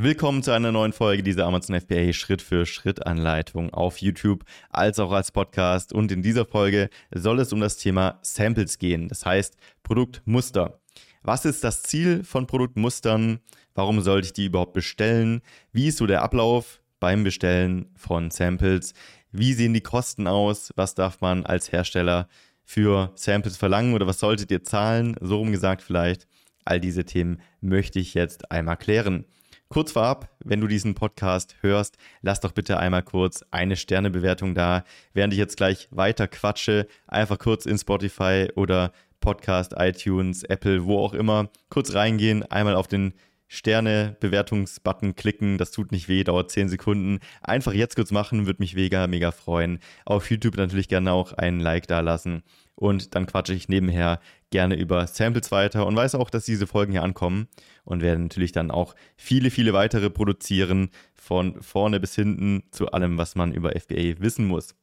[0.00, 5.00] Willkommen zu einer neuen Folge dieser Amazon FBA Schritt für Schritt Anleitung auf YouTube als
[5.00, 5.92] auch als Podcast.
[5.92, 10.78] Und in dieser Folge soll es um das Thema Samples gehen, das heißt Produktmuster.
[11.22, 13.40] Was ist das Ziel von Produktmustern?
[13.74, 15.40] Warum sollte ich die überhaupt bestellen?
[15.72, 18.94] Wie ist so der Ablauf beim Bestellen von Samples?
[19.32, 20.72] Wie sehen die Kosten aus?
[20.76, 22.28] Was darf man als Hersteller
[22.62, 25.16] für Samples verlangen oder was solltet ihr zahlen?
[25.20, 26.28] So rum gesagt vielleicht.
[26.64, 29.24] All diese Themen möchte ich jetzt einmal klären.
[29.70, 34.82] Kurz vorab, wenn du diesen Podcast hörst, lass doch bitte einmal kurz eine Sternebewertung da.
[35.12, 40.98] Während ich jetzt gleich weiter quatsche, einfach kurz in Spotify oder Podcast, iTunes, Apple, wo
[40.98, 43.12] auch immer, kurz reingehen, einmal auf den
[43.48, 45.58] Sterne-Bewertungsbutton klicken.
[45.58, 47.18] Das tut nicht weh, dauert 10 Sekunden.
[47.42, 49.80] Einfach jetzt kurz machen, würde mich mega, mega freuen.
[50.04, 52.42] Auf YouTube natürlich gerne auch einen Like da lassen.
[52.74, 54.20] Und dann quatsche ich nebenher
[54.50, 57.48] gerne über Samples weiter und weiß auch, dass diese Folgen hier ankommen
[57.84, 63.18] und werde natürlich dann auch viele, viele weitere produzieren, von vorne bis hinten zu allem,
[63.18, 64.76] was man über FBA wissen muss.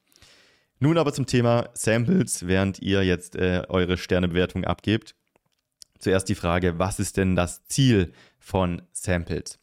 [0.80, 5.16] Nun aber zum Thema Samples, während ihr jetzt äh, eure Sternebewertung abgebt.
[6.00, 9.60] Zuerst die Frage, was ist denn das Ziel von Samples?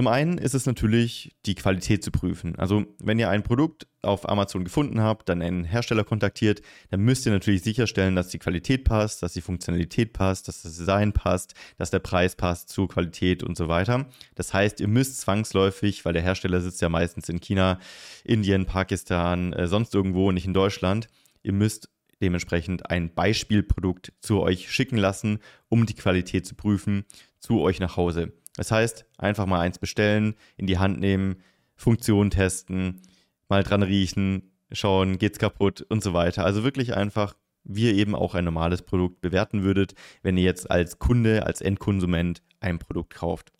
[0.00, 2.56] Zum einen ist es natürlich, die Qualität zu prüfen.
[2.56, 7.26] Also, wenn ihr ein Produkt auf Amazon gefunden habt, dann einen Hersteller kontaktiert, dann müsst
[7.26, 11.52] ihr natürlich sicherstellen, dass die Qualität passt, dass die Funktionalität passt, dass das Design passt,
[11.76, 14.06] dass der Preis passt zur Qualität und so weiter.
[14.36, 17.78] Das heißt, ihr müsst zwangsläufig, weil der Hersteller sitzt ja meistens in China,
[18.24, 21.08] Indien, Pakistan, äh, sonst irgendwo, nicht in Deutschland,
[21.42, 21.89] ihr müsst
[22.20, 27.04] dementsprechend ein Beispielprodukt zu euch schicken lassen, um die Qualität zu prüfen,
[27.38, 28.32] zu euch nach Hause.
[28.56, 31.42] Das heißt, einfach mal eins bestellen, in die Hand nehmen,
[31.74, 33.00] Funktion testen,
[33.48, 36.44] mal dran riechen, schauen, geht's kaputt und so weiter.
[36.44, 40.70] Also wirklich einfach, wie ihr eben auch ein normales Produkt bewerten würdet, wenn ihr jetzt
[40.70, 43.52] als Kunde, als Endkonsument ein Produkt kauft.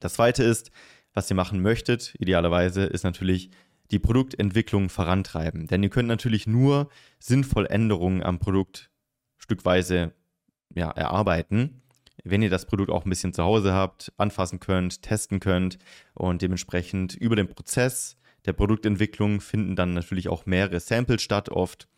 [0.00, 0.70] Das zweite ist,
[1.12, 3.50] was ihr machen möchtet, idealerweise, ist natürlich
[3.90, 5.66] die Produktentwicklung vorantreiben.
[5.66, 6.88] Denn ihr könnt natürlich nur
[7.18, 8.90] sinnvoll Änderungen am Produkt
[9.38, 10.12] stückweise
[10.74, 11.82] ja, erarbeiten,
[12.24, 15.78] wenn ihr das Produkt auch ein bisschen zu Hause habt, anfassen könnt, testen könnt
[16.14, 21.88] und dementsprechend über den Prozess der Produktentwicklung finden dann natürlich auch mehrere Samples statt oft.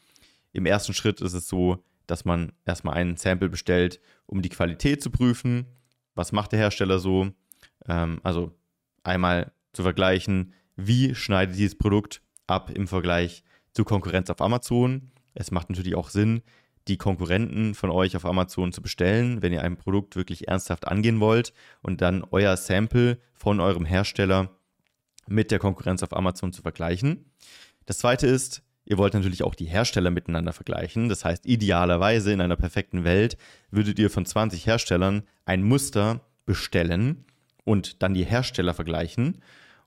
[0.52, 5.02] Im ersten Schritt ist es so, dass man erstmal ein Sample bestellt, um die Qualität
[5.02, 5.66] zu prüfen.
[6.14, 7.31] Was macht der Hersteller so?
[7.86, 8.52] Ähm, also
[9.04, 15.10] einmal zu vergleichen, wie schneidet dieses Produkt ab im Vergleich zur Konkurrenz auf Amazon.
[15.34, 16.42] Es macht natürlich auch Sinn,
[16.88, 21.20] die Konkurrenten von euch auf Amazon zu bestellen, wenn ihr ein Produkt wirklich ernsthaft angehen
[21.20, 24.50] wollt und dann euer Sample von eurem Hersteller
[25.28, 27.30] mit der Konkurrenz auf Amazon zu vergleichen.
[27.86, 31.08] Das zweite ist, ihr wollt natürlich auch die Hersteller miteinander vergleichen.
[31.08, 33.36] Das heißt, idealerweise in einer perfekten Welt
[33.70, 37.24] würdet ihr von 20 Herstellern ein Muster bestellen
[37.64, 39.40] und dann die Hersteller vergleichen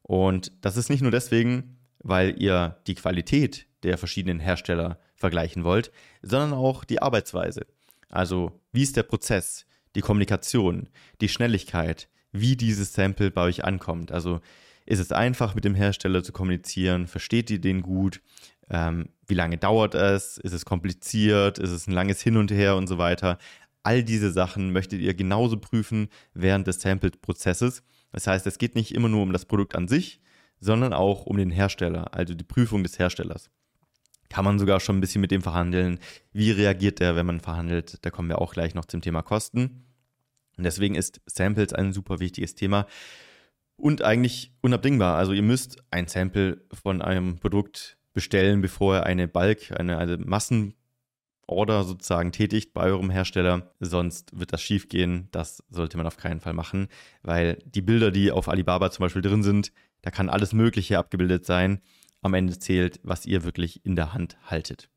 [0.08, 5.92] und das ist nicht nur deswegen, weil ihr die Qualität der verschiedenen Hersteller vergleichen wollt,
[6.22, 7.66] sondern auch die Arbeitsweise.
[8.10, 9.66] Also wie ist der Prozess,
[9.96, 10.90] die Kommunikation,
[11.22, 14.12] die Schnelligkeit, wie dieses Sample bei euch ankommt.
[14.12, 14.42] Also
[14.86, 18.22] ist es einfach mit dem Hersteller zu kommunizieren, versteht ihr den gut,
[18.70, 22.76] ähm, wie lange dauert es, ist es kompliziert, ist es ein langes Hin und Her
[22.76, 23.40] und so weiter.
[23.82, 27.82] All diese Sachen möchtet ihr genauso prüfen während des Sample-Prozesses
[28.16, 30.22] das heißt, es geht nicht immer nur um das Produkt an sich,
[30.62, 33.50] sondern auch um den Hersteller, also die Prüfung des Herstellers.
[34.30, 36.00] Kann man sogar schon ein bisschen mit dem verhandeln.
[36.31, 37.98] Wie reagiert der, wenn man verhandelt?
[38.03, 39.84] Da kommen wir auch gleich noch zum Thema Kosten.
[40.58, 42.88] Und deswegen ist Samples ein super wichtiges Thema
[43.76, 45.18] und eigentlich unabdingbar.
[45.18, 50.16] Also ihr müsst ein Sample von einem Produkt bestellen, bevor ihr eine Bulk, eine, eine
[50.20, 50.74] Massen
[51.48, 55.28] Order sozusagen tätigt bei eurem Hersteller, sonst wird das schief gehen.
[55.32, 56.88] Das sollte man auf keinen Fall machen,
[57.22, 61.46] weil die Bilder, die auf Alibaba zum Beispiel drin sind, da kann alles Mögliche abgebildet
[61.46, 61.82] sein.
[62.22, 64.90] Am Ende zählt, was ihr wirklich in der Hand haltet.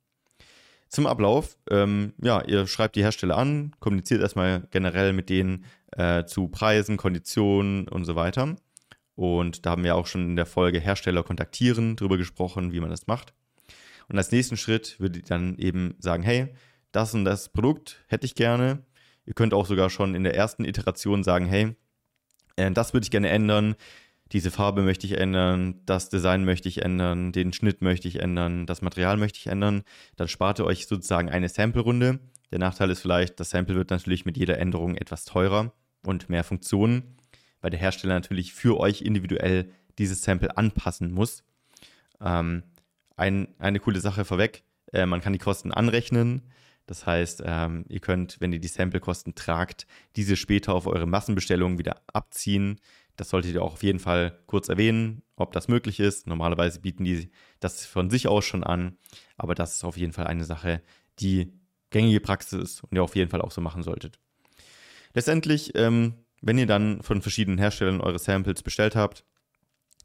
[0.89, 6.25] Zum Ablauf, ähm, ja, ihr schreibt die Hersteller an, kommuniziert erstmal generell mit denen äh,
[6.25, 8.57] zu Preisen, Konditionen und so weiter.
[9.15, 12.91] Und da haben wir auch schon in der Folge Hersteller kontaktieren drüber gesprochen, wie man
[12.91, 13.35] das macht.
[14.09, 16.55] Und als nächsten Schritt würde ich dann eben sagen, hey,
[16.93, 18.85] das und das Produkt hätte ich gerne.
[19.27, 21.77] Ihr könnt auch sogar schon in der ersten Iteration sagen, hey,
[22.57, 23.77] äh, das würde ich gerne ändern,
[24.33, 28.67] diese Farbe möchte ich ändern, das Design möchte ich ändern, den Schnitt möchte ich ändern,
[28.67, 29.83] das Material möchte ich ändern.
[30.17, 32.19] Dann spart ihr euch sozusagen eine Sample-Runde.
[32.51, 35.73] Der Nachteil ist vielleicht, das Sample wird natürlich mit jeder Änderung etwas teurer
[36.05, 37.17] und mehr Funktionen,
[37.61, 41.43] weil der Hersteller natürlich für euch individuell dieses Sample anpassen muss.
[42.21, 42.63] Ähm,
[43.19, 44.63] ein, eine coole Sache vorweg,
[44.93, 46.43] äh, man kann die Kosten anrechnen.
[46.87, 49.87] Das heißt, ähm, ihr könnt, wenn ihr die Sample-Kosten tragt,
[50.17, 52.81] diese später auf eure Massenbestellungen wieder abziehen.
[53.17, 56.27] das solltet ihr auch auf jeden Fall kurz erwähnen, ob das möglich ist.
[56.29, 57.31] Normalerweise bieten die
[57.61, 58.97] das von sich aus schon an,
[59.37, 60.81] aber das ist auf jeden Fall eine Sache,
[61.19, 61.53] die
[61.91, 64.19] gängige Praxis ist und ihr auf jeden Fall auch so machen solltet.
[65.15, 69.25] Letztendlich, ähm, wenn ihr dann von verschiedenen Herstellern eure Samples bestellt habt,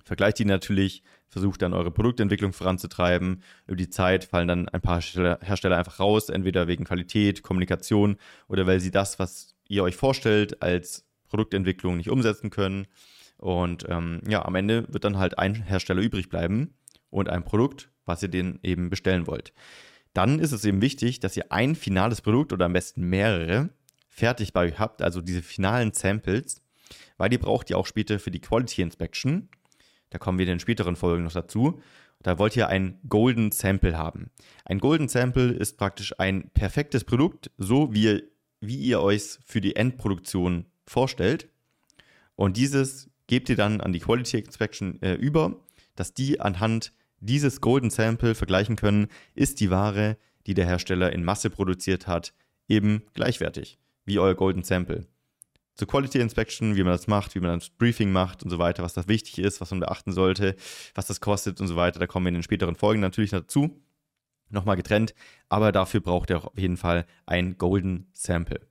[0.03, 3.41] vergleicht die natürlich, versucht dann eure Produktentwicklung voranzutreiben.
[3.65, 8.17] Über die Zeit fallen dann ein paar Hersteller einfach raus, entweder wegen Qualität, Kommunikation
[8.47, 12.87] oder weil sie das, was ihr euch vorstellt, als Produktentwicklung nicht umsetzen können.
[13.37, 16.75] Und ähm, ja, am Ende wird dann halt ein Hersteller übrig bleiben
[17.09, 19.53] und ein Produkt, was ihr den eben bestellen wollt.
[20.13, 23.69] Dann ist es eben wichtig, dass ihr ein finales Produkt oder am besten mehrere
[24.09, 26.61] fertig bei euch habt, also diese finalen Samples,
[27.17, 29.49] weil die braucht ihr auch später für die Quality Inspection.
[30.13, 31.81] Da kommen wir in den späteren Folgen noch dazu.
[32.21, 34.29] Da wollt ihr ein Golden Sample haben.
[34.63, 38.21] Ein Golden Sample ist praktisch ein perfektes Produkt, so wie,
[38.61, 41.49] wie ihr euch für die Endproduktion vorstellt.
[42.35, 45.59] Und dieses gebt ihr dann an die Quality Inspection äh, über,
[45.95, 51.23] dass die anhand dieses Golden Sample vergleichen können, ist die Ware, die der Hersteller in
[51.23, 52.33] Masse produziert hat,
[52.67, 55.07] eben gleichwertig wie euer Golden Sample.
[55.75, 58.83] Zur Quality Inspection, wie man das macht, wie man das Briefing macht und so weiter,
[58.83, 60.55] was da wichtig ist, was man beachten sollte,
[60.93, 63.81] was das kostet und so weiter, da kommen wir in den späteren Folgen natürlich dazu.
[64.49, 65.15] Nochmal getrennt,
[65.49, 68.61] aber dafür braucht ihr auf jeden Fall ein Golden Sample.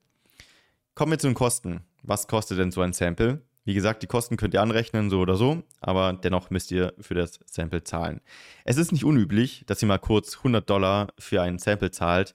[0.95, 1.81] Kommen wir zu den Kosten.
[2.03, 3.43] Was kostet denn so ein Sample?
[3.65, 7.15] Wie gesagt, die Kosten könnt ihr anrechnen, so oder so, aber dennoch müsst ihr für
[7.15, 8.21] das Sample zahlen.
[8.65, 12.35] Es ist nicht unüblich, dass ihr mal kurz 100 Dollar für ein Sample zahlt,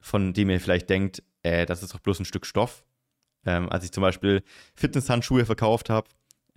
[0.00, 2.84] von dem ihr vielleicht denkt, äh, das ist doch bloß ein Stück Stoff.
[3.46, 4.42] Ähm, als ich zum Beispiel
[4.74, 6.08] Fitnesshandschuhe verkauft habe,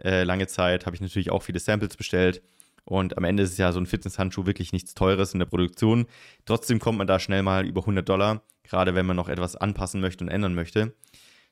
[0.04, 2.42] äh, lange Zeit, habe ich natürlich auch viele Samples bestellt.
[2.86, 6.06] Und am Ende ist ja so ein Fitnesshandschuh wirklich nichts Teures in der Produktion.
[6.46, 10.02] Trotzdem kommt man da schnell mal über 100 Dollar, gerade wenn man noch etwas anpassen
[10.02, 10.94] möchte und ändern möchte.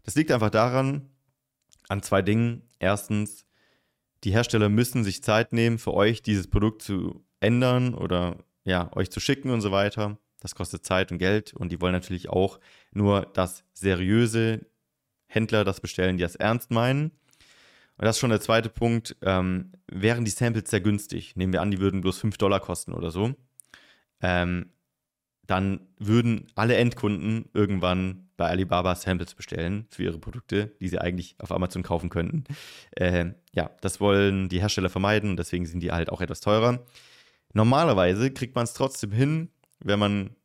[0.03, 1.09] Das liegt einfach daran,
[1.87, 2.63] an zwei Dingen.
[2.79, 3.45] Erstens,
[4.23, 9.09] die Hersteller müssen sich Zeit nehmen, für euch dieses Produkt zu ändern oder ja, euch
[9.09, 10.17] zu schicken und so weiter.
[10.39, 12.59] Das kostet Zeit und Geld und die wollen natürlich auch
[12.91, 14.65] nur, dass seriöse
[15.31, 17.11] Händler das bestellen, die das ernst meinen.
[17.97, 19.15] Und das ist schon der zweite Punkt.
[19.21, 22.93] Ähm, wären die Samples sehr günstig, nehmen wir an, die würden bloß 5 Dollar kosten
[22.93, 23.33] oder so,
[24.21, 24.71] ähm,
[25.47, 31.35] dann würden alle Endkunden irgendwann bei Alibaba Samples bestellen für ihre Produkte, die sie eigentlich
[31.39, 32.43] auf Amazon kaufen könnten.
[32.95, 36.85] Äh, ja, das wollen die Hersteller vermeiden und deswegen sind die halt auch etwas teurer.
[37.53, 39.49] Normalerweise kriegt man es trotzdem hin,
[39.79, 40.35] wenn man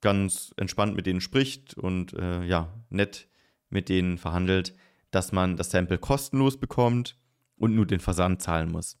[0.00, 3.28] ganz entspannt mit denen spricht und äh, ja, nett
[3.70, 4.74] mit denen verhandelt,
[5.10, 7.16] dass man das Sample kostenlos bekommt
[7.56, 8.98] und nur den Versand zahlen muss.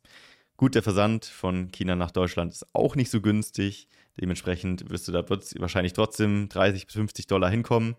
[0.56, 3.88] Gut, der Versand von China nach Deutschland ist auch nicht so günstig.
[4.20, 7.96] Dementsprechend wirst du da wahrscheinlich trotzdem 30 bis 50 Dollar hinkommen.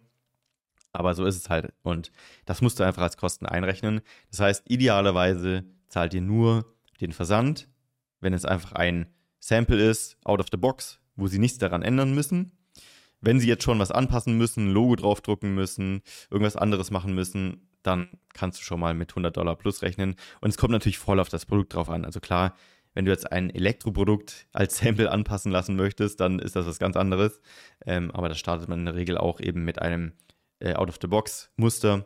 [0.94, 1.74] Aber so ist es halt.
[1.84, 2.14] Und
[2.46, 4.00] das musst du einfach als Kosten einrechnen.
[4.32, 7.68] Das heißt, idealerweise zahlt ihr nur den Versand,
[8.22, 9.08] wenn es einfach ein
[9.40, 12.54] Sample ist, out of the box, wo sie nichts daran ändern müssen.
[13.22, 17.70] Wenn sie jetzt schon was anpassen müssen, ein Logo draufdrucken müssen, irgendwas anderes machen müssen,
[17.84, 20.16] dann kannst du schon mal mit 100 Dollar plus rechnen.
[20.42, 22.06] Und es kommt natürlich voll auf das Produkt drauf an.
[22.06, 22.56] Also klar,
[22.94, 26.96] wenn du jetzt ein Elektroprodukt als Sample anpassen lassen möchtest, dann ist das was ganz
[26.96, 27.40] anderes.
[27.86, 30.14] Ähm, aber da startet man in der Regel auch eben mit einem
[30.60, 32.06] äh, Out-of-the-Box-Muster.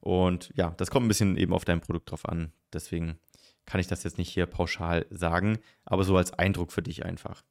[0.00, 2.52] Und ja, das kommt ein bisschen eben auf dein Produkt drauf an.
[2.72, 3.18] Deswegen
[3.64, 7.42] kann ich das jetzt nicht hier pauschal sagen, aber so als Eindruck für dich einfach.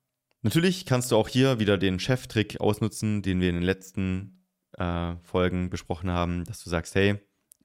[0.44, 4.44] Natürlich kannst du auch hier wieder den Cheftrick ausnutzen, den wir in den letzten
[4.78, 7.16] äh, Folgen besprochen haben, dass du sagst, hey,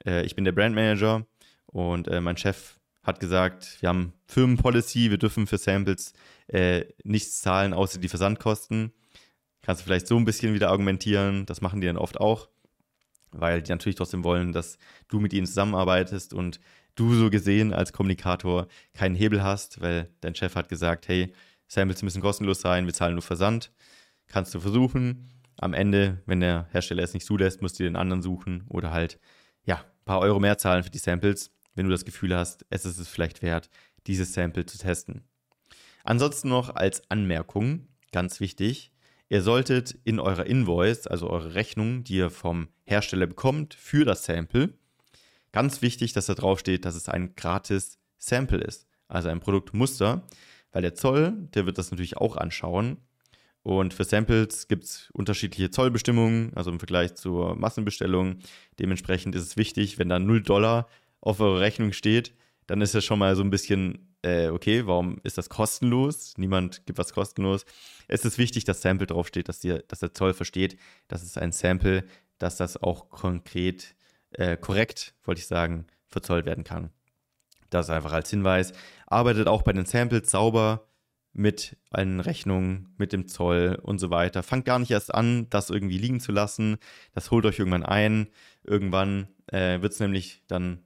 [0.07, 1.27] äh, ich bin der Brandmanager
[1.67, 6.13] und äh, mein Chef hat gesagt, wir haben Firmenpolicy, wir dürfen für Samples
[6.47, 8.93] äh, nichts zahlen, außer die Versandkosten.
[9.63, 12.49] Kannst du vielleicht so ein bisschen wieder argumentieren, das machen die dann oft auch,
[13.33, 16.61] weil die natürlich trotzdem wollen, dass du mit ihnen zusammenarbeitest und
[16.95, 21.33] du so gesehen als Kommunikator keinen Hebel hast, weil dein Chef hat gesagt, hey,
[21.69, 23.71] Samples müssen kostenlos sein, wir zahlen nur Versand.
[24.27, 25.31] Kannst du versuchen.
[25.59, 29.19] Am Ende, wenn der Hersteller es nicht zulässt, musst du den anderen suchen oder halt,
[29.65, 32.85] ja, ein paar Euro mehr zahlen für die Samples, wenn du das Gefühl hast, es
[32.85, 33.69] ist es vielleicht wert,
[34.07, 35.25] dieses Sample zu testen.
[36.05, 38.93] Ansonsten noch als Anmerkung, ganz wichtig,
[39.29, 44.25] ihr solltet in eurer Invoice, also eure Rechnung, die ihr vom Hersteller bekommt für das
[44.25, 44.73] Sample,
[45.53, 50.27] ganz wichtig, dass da drauf steht, dass es ein gratis Sample ist, also ein Produktmuster,
[50.73, 52.99] weil der Zoll, der wird das natürlich auch anschauen.
[53.63, 58.39] Und für Samples gibt es unterschiedliche Zollbestimmungen, also im Vergleich zur Massenbestellung.
[58.79, 60.89] Dementsprechend ist es wichtig, wenn da 0 Dollar
[61.21, 62.35] auf eurer Rechnung steht,
[62.67, 66.35] dann ist das schon mal so ein bisschen, äh, okay, warum ist das kostenlos?
[66.37, 67.65] Niemand gibt was kostenlos.
[68.07, 71.53] Es ist wichtig, dass Sample draufsteht, dass, die, dass der Zoll versteht, dass es ein
[71.53, 72.05] Sample,
[72.39, 73.97] dass das auch konkret,
[74.31, 76.91] äh, korrekt, wollte ich sagen, verzollt werden kann.
[77.71, 78.73] Das einfach als Hinweis.
[79.07, 80.89] Arbeitet auch bei den Samples sauber
[81.33, 84.43] mit allen Rechnungen, mit dem Zoll und so weiter.
[84.43, 86.79] Fangt gar nicht erst an, das irgendwie liegen zu lassen.
[87.13, 88.29] Das holt euch irgendwann ein.
[88.65, 90.85] Irgendwann äh, wird es nämlich dann,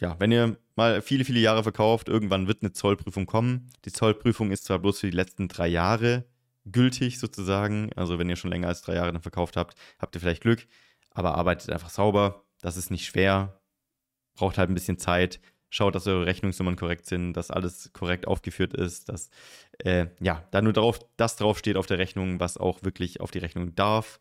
[0.00, 3.70] ja, wenn ihr mal viele, viele Jahre verkauft, irgendwann wird eine Zollprüfung kommen.
[3.84, 6.24] Die Zollprüfung ist zwar bloß für die letzten drei Jahre
[6.64, 7.90] gültig sozusagen.
[7.94, 10.66] Also wenn ihr schon länger als drei Jahre dann verkauft habt, habt ihr vielleicht Glück.
[11.10, 12.44] Aber arbeitet einfach sauber.
[12.60, 13.60] Das ist nicht schwer.
[14.34, 15.40] Braucht halt ein bisschen Zeit
[15.72, 19.30] schaut, dass eure Rechnungsnummern korrekt sind, dass alles korrekt aufgeführt ist, dass
[19.78, 23.38] äh, ja, da nur drauf, das draufsteht auf der Rechnung, was auch wirklich auf die
[23.38, 24.20] Rechnung darf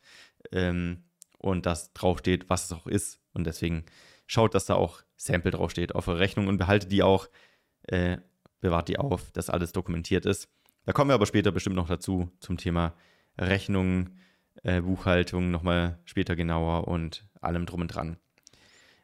[0.53, 1.03] ähm,
[1.38, 3.20] und das draufsteht, was es auch ist.
[3.34, 3.84] Und deswegen
[4.27, 7.27] schaut, dass da auch Sample draufsteht auf eure Rechnung und behaltet die auch,
[7.84, 8.17] äh,
[8.62, 10.48] bewahrt die auf, dass alles dokumentiert ist.
[10.86, 12.96] Da kommen wir aber später bestimmt noch dazu zum Thema
[13.38, 14.12] Rechnung,
[14.63, 18.17] äh, Buchhaltung nochmal später genauer und allem drum und dran.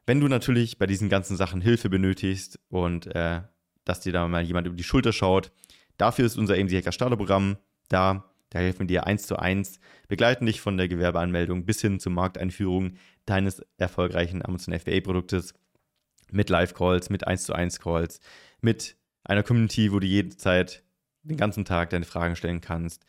[0.07, 3.41] Wenn du natürlich bei diesen ganzen Sachen Hilfe benötigst und äh,
[3.83, 5.51] dass dir da mal jemand über die Schulter schaut,
[5.97, 7.57] dafür ist unser AMC Hacker Starterprogramm
[7.89, 8.23] da.
[8.49, 12.13] Da helfen wir dir eins zu eins, begleiten dich von der Gewerbeanmeldung bis hin zur
[12.13, 12.93] Markteinführung
[13.25, 15.53] deines erfolgreichen Amazon FBA-Produktes
[16.31, 18.21] mit Live-Calls, mit 1 zu 1 Calls,
[18.61, 18.95] mit
[19.25, 20.83] einer Community, wo du jederzeit
[21.23, 23.05] den ganzen Tag deine Fragen stellen kannst,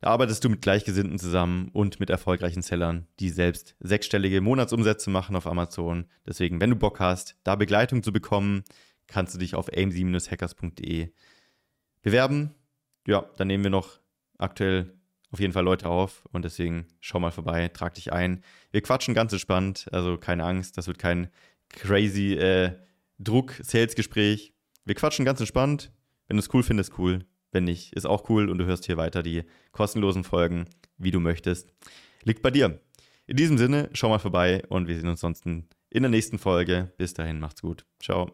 [0.00, 5.34] da arbeitest du mit Gleichgesinnten zusammen und mit erfolgreichen Sellern, die selbst sechsstellige Monatsumsätze machen
[5.34, 6.06] auf Amazon.
[6.26, 8.62] Deswegen, wenn du Bock hast, da Begleitung zu bekommen,
[9.08, 11.12] kannst du dich auf aim7-hackers.de
[12.02, 12.54] bewerben.
[13.06, 14.00] Ja, dann nehmen wir noch
[14.38, 14.94] aktuell
[15.30, 18.42] auf jeden Fall Leute auf und deswegen schau mal vorbei, trag dich ein.
[18.70, 21.28] Wir quatschen ganz entspannt, also keine Angst, das wird kein
[21.68, 22.78] crazy äh,
[23.18, 24.54] Druck-Sales-Gespräch.
[24.84, 25.92] Wir quatschen ganz entspannt.
[26.28, 27.26] Wenn du es cool findest, cool.
[27.58, 31.18] Wenn nicht, ist auch cool und du hörst hier weiter die kostenlosen Folgen, wie du
[31.18, 31.72] möchtest.
[32.22, 32.78] Liegt bei dir.
[33.26, 36.92] In diesem Sinne, schau mal vorbei und wir sehen uns sonst in der nächsten Folge.
[36.98, 37.84] Bis dahin, macht's gut.
[37.98, 38.30] Ciao.